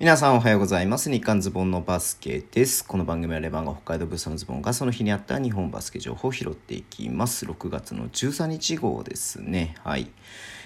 [0.00, 1.10] 皆さんおはようございます。
[1.10, 2.82] 日刊ズボンのバスケです。
[2.86, 7.44] この番組はレバンが北海道ブースのズボンがその日にあった日本バスケ情報を拾っていきます。
[7.44, 9.74] 6月の13日号ですね。
[9.84, 10.10] はい。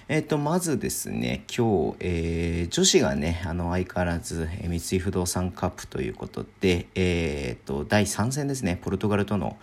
[0.06, 9.56] えっ、ー、と、まずですね、今日、えー、女子がね、あの、相変わらず、えー、三井不動産カップということで、えっ、ー、と、第3戦ですね、ポルトガルとの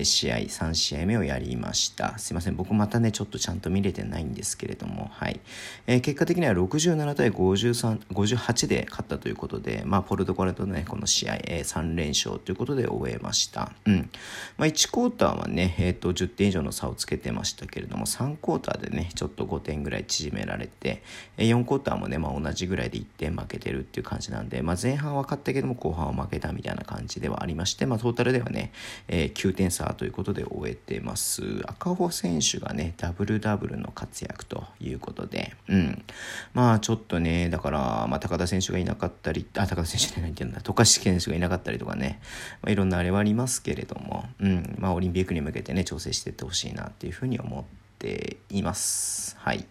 [0.00, 2.16] 試合、3試合目をやりました。
[2.18, 5.40] すいません、僕またね、ちょっとちゃんと見れてないんですけれども、はい。
[5.88, 13.72] えー、結果的には67対53、58で勝ったということで、まあ、ポルトガルとね、この試合、えー、3連勝ということで終えました。
[13.84, 14.10] うん。
[14.58, 21.02] まあ、1クォーターはね、えっ、と、10点以上の差をつけてましたけれども、3クォーターでね、ちょっと5点ぐらいぐらい縮められて、
[21.38, 28.72] 4クォーターもね、まあ、同じぐらいで1点負けてるっていう感じなんで、まあ、前半は勝ったけども後半は負けたみたいな感じではありまして、まあ、トータルではね、
[29.08, 31.42] えー、9点差ということで終えてます。
[31.66, 36.04] 赤穂選手がね、ダブルダブルの活躍ということで、うん。
[36.52, 42.20] まあちょっとね、だから、まあ、高田選手がいなかったり、あ、高田選手じゃないって言うんだ、渡嘉敷選手がいなかったりとかね、
[42.62, 44.76] まあ、いろんなあれはありますけれども、うん。
[44.78, 49.36] まあオリンピックに向けてね、調整していってほしいなっていうふうに思ってています。
[49.38, 49.66] はい。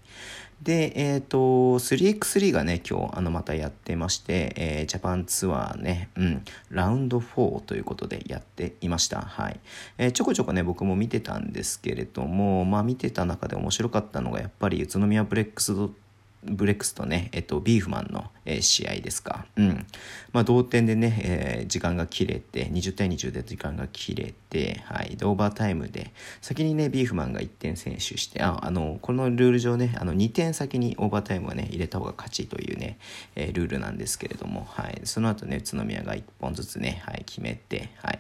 [0.62, 1.38] で、えっ、ー、と、
[1.78, 9.22] 3x3 がね、今日、あの、またやってまして、えー、ジャパンツアーね、うん、ラウンド4ということでやっていました。
[9.22, 9.60] はい。
[10.00, 15.74] えー、ちょこちょこね、僕も見てたんですけれども、まあ、見てた中で面白かったのが、やっぱり宇都宮ブレックス
[16.44, 19.46] ブレックスとね、えっと、ビーフマンの、えー、試合ですか。
[19.56, 19.86] うん。
[20.32, 24.47] まあ、同点でね、えー、時間が切れて、20対20で時間が切れて、
[24.86, 25.18] はい。
[25.18, 32.98] で、オーバータイムで、先にね、ビーフマンが1点先取して、あ、あの、このルール上ね、あの、2点先にオーバータイムはね、入れた方が勝ちというね、
[33.36, 35.02] えー、ルールなんですけれども、はい。
[35.04, 38.20] その後ね、宇都宮が1本ずつね、はい、決めて、はい。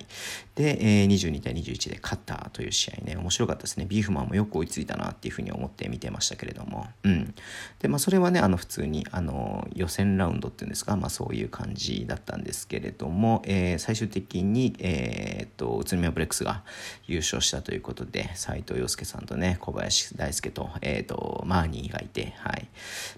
[0.56, 3.86] で、えー、22対21で勝ったという試合ね、面白かったですね。
[3.88, 7.34] ビーフマンもよく追いついたなっていうふうに思って見てましたけれども、うん。
[7.80, 16.64] で、まあ、それはね、あの、普通に、あの、予選ラウンドっていうんですか、まあ、そういう感じだったんですけれども、えー、最終的に、えー、っと、宇都宮ブレックスが
[17.06, 22.68] 優勝したということで、斉藤洋介さんとね、小林大輔と、えっー、と、マーニーがいて、はい。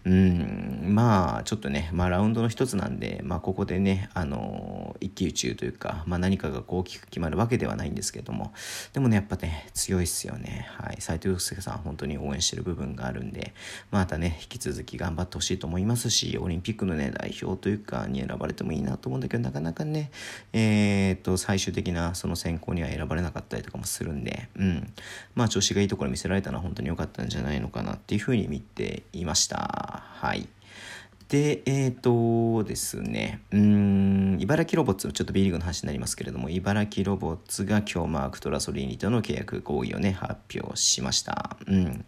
[0.04, 8.52] うん、まあ、ちょっとね、まあ、ラウンドの一つなんで、まあ、ここでね、あの、一騎打ちというか、まあ、何かが大きく決まるわけではないんですけども、
[8.92, 10.68] でもね、やっぱね、強いっすよね。
[10.78, 10.98] はい。
[11.00, 13.54] 斉藤洋介さん、本当に応援してる部分があるんで、
[13.92, 20.12] またね、引き続き頑張ってほしいと思いますし、オリンピックのね、代表というか、に選ばれてもいいなと思うんだけど、なかなかね、
[20.52, 24.94] えっー、と、最終的なその選考には選ばれなかったりとかもするんで、うん。
[25.36, 30.04] まあ、調子がいいところ見せられたのは本当に良かったんじゃないのかなっていうふうに見ていました。
[30.16, 30.48] はい。
[31.30, 41.56] で、えっ、ー、とですね、うん、茨城ロボッツ、ちょっと B リーグの話になりますけれども、茨城ロボッツが今日マーク・トラソリーニとの契約合意をね、発表しました。
[41.68, 42.04] うん。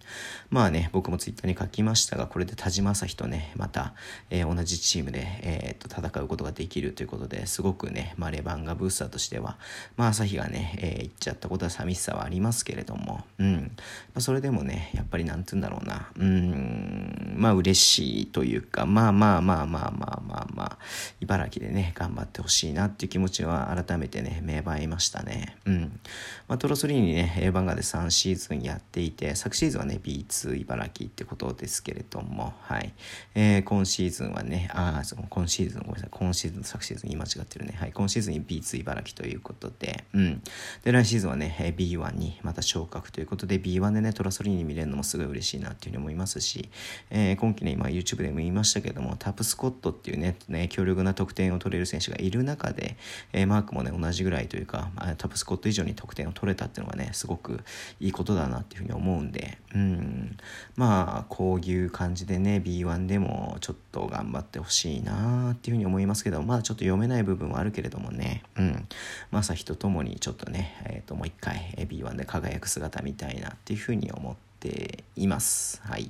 [0.49, 3.93] まあね、僕もツイッターに書きましたが、これで田島朝日とね、また、
[4.31, 9.59] えー、同じチームで、えー、と戦うことができるということですごくね、まあ、レバンガブースターとしては、
[9.97, 13.53] まあ、朝日がね、えー、行っちゃったことは寂しさはありますけれども、うん。
[13.53, 13.69] ま
[14.15, 20.77] あ、それでもね、やっぱりなんて言うんだろうな、うん、まあ嬉しいというか、まあまあまあまあまあまあまあ、
[21.19, 25.57] 茨城でね、頑張ってほしいなっていう気持ちは改めてね、芽生えましたね。
[25.65, 25.99] うん。
[26.47, 32.93] まあ、トロスリーにね、A バンガで3シーズンやっていて、昨シーズンはね、B2 茨城ってことですけれども、はい。
[33.35, 37.75] えー、今シーズンはね、ああ、今シーズン、ごめんなさい、今シーズン、昨シーズン言い間違ってるね。
[37.77, 37.91] はい。
[37.91, 40.41] 今シーズンに B2 茨城ということで、うん。
[40.83, 46.69] で、来シーズンはね、B1 にまた昇格ということで、B1 でね、トラソリーに見れるのもすごい嬉しいなっていうふうに思いますし、
[47.09, 52.97] えー、今季ね、今 YouTube でも言いましたけども、タプスコットっていうね、ね強力な得点を取れる選手がいる中で、
[53.33, 57.61] えー、マークもね、同じぐらいというか、タプスコット以上に得点を取れたっていうのがね、すごく
[57.99, 60.37] いいことだなっていうふうに思うんで、うん、
[60.75, 68.87] まあ、こういう感じでね、B1 でもちょっと頑張ってほしいなっていうふうに思いますけど、まだちょっと読めない部分はあるけれどもね、うん、
[69.31, 75.81] まさひとともにちょっとね、えっ、ー、と、もう一回 B1 で輝く姿みたいなっていうふうに思ってています。
[75.83, 76.07] はい。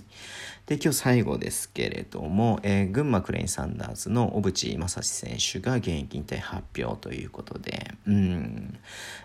[0.68, 8.80] で、今日最後ですけれども、えー、群馬クレインサンダーズの小渕正史選手が現役引退発表ということで、うん、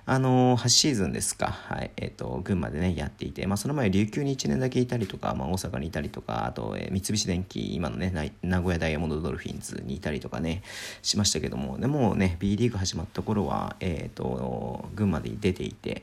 [0.06, 10.62] あのー、8シーズンですか、はい、えっ、ー、と、群馬でね、やっていて、まあ、その前、琉球に1年だけいたりとか、まあ、大阪にいたりとか、あと、えー、三菱電機、今のね、名古屋ダイヤモンドドルフィンズにいたりとかね、
[11.02, 16.02] しましたけども、でもね、B リーグ始まった頃は、えっ、と、群馬で出ていて、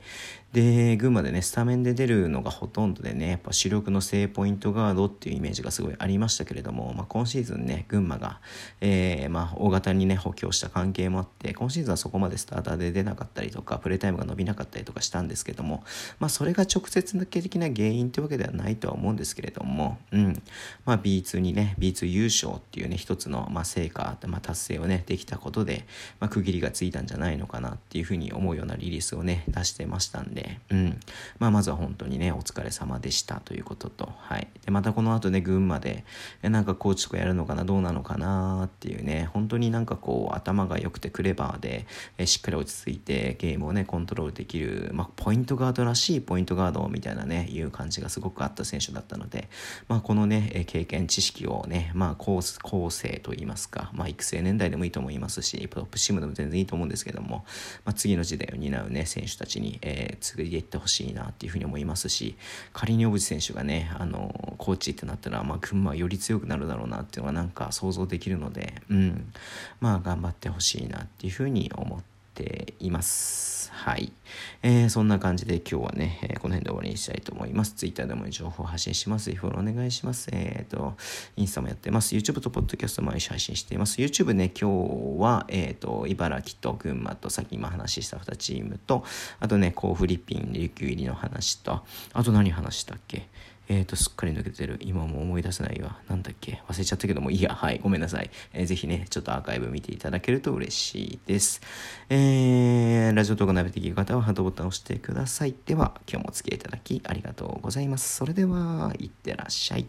[0.54, 8.40] で、群馬でね、スタメンで出るのがほとんどで、ね、やっぱ主力の正ポイントガードっていうイメージがすごいありましたけれども、まあ、今シーズンね、群馬が、
[8.82, 15.84] えー、まあ、大型にね、補強した関係もあって、今シーズンはそこまでスターターで出なかったりとか、プレータイムが伸びなかったりとかしたんですけども、
[16.20, 20.42] まあ、それが直接的な原因ってわけではないとは思うんですけれども、うん。
[20.86, 25.86] まあ、B2 にね、B2 優勝っていうね、一つの、まあ、成果、まあ、達成をね、できたことで、
[26.20, 31.00] まあ、区切りがついたんじゃないのかなっていうふうに思うようなリリースをね、出してましたんで、うん。
[31.40, 34.48] まあ、まずは本当にね、お疲れ様でしたということと、はい。
[34.66, 36.06] で、またこの後ね、群馬で、
[36.42, 41.86] えなんかコーチとかやるのかな、どうなのかなっていうね、本当になんかこう、頭が良くてクレバーで、
[42.18, 49.50] えしっかり落ち着いてゲームをね、コントロールできる、まあ、ポイントガードらしいポイントガードみたいなね、いう感じがすごくあった選手だったので、
[49.90, 57.46] まあ、このね、え経験、知識をね、まあ、構構成といいますか、まあ、育成年代でもいいと思いますし、トップチームでも全然いいと思うんですけども、
[57.84, 62.38] まあ、次の時代を担うね、選手たちに、えー、継いでいってほしいなっていうふうに思いますし、
[62.72, 69.32] 仮に小渕選手がね、あの、コーチってなったら、まあ、群馬はより強くなるだろうなっていうのはなんか想像できるので、うん、
[69.80, 73.72] まあ、頑張ってほしいなっていうふうに思ってています。
[73.72, 74.14] はい。
[74.62, 77.74] えー、そんな感じで今日はね、えー、この辺で終わりにしたいと思います。
[77.74, 79.34] Twitter でも情報発信します。
[79.34, 80.30] フォローお願いします。
[80.32, 80.96] えっ、ー、と、
[81.36, 82.16] インスタもやってます。
[82.16, 84.00] YouTube と Podcast 毎週配信しています。
[84.00, 89.04] YouTube ね、今日は、えっ、と、茨城と群馬と、さっき今話した2チームと、
[89.40, 91.84] あとね、甲府リピン、琉球入りの話と、
[92.14, 93.28] あと何話したっけ？
[93.70, 94.78] えっ、ー、と、すっかり抜けてる。
[94.82, 96.00] 今も思い出せないわ。
[96.10, 96.62] なんだっけ？
[96.68, 97.56] 忘れちゃったけども、いや。
[97.56, 97.80] はい。
[97.82, 98.30] ごめんなさい。
[98.54, 101.62] えー、ぜひね、ちょっとアーカイブ見ていただけると嬉しいです。
[102.10, 105.56] えー、ラジオ動画鍋できる方はハートボタンを押してください。
[105.66, 108.16] では、今日もお付き合いいただきありがとうございます。
[108.16, 109.88] それでは、いってらっしゃい。